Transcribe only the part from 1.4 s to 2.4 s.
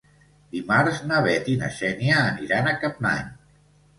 i na Xènia